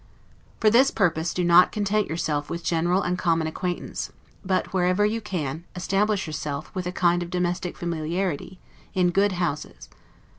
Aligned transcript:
For 0.59 0.71
this 0.71 0.89
purpose 0.89 1.31
do 1.31 1.43
not 1.43 1.71
content 1.71 2.09
yourself 2.09 2.49
with 2.49 2.63
general 2.63 3.03
and 3.03 3.19
common 3.19 3.45
acquaintance; 3.45 4.11
but 4.43 4.73
wherever 4.73 5.05
you 5.05 5.21
can, 5.21 5.63
establish 5.75 6.25
yourself, 6.25 6.73
with 6.73 6.87
a 6.87 6.91
kind 6.91 7.21
of 7.21 7.29
domestic 7.29 7.77
familiarity, 7.77 8.57
in 8.95 9.11
good 9.11 9.33
houses. 9.33 9.89